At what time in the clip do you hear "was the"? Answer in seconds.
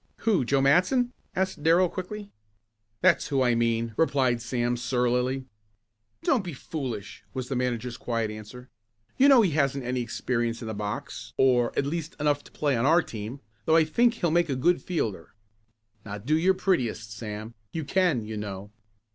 7.35-7.55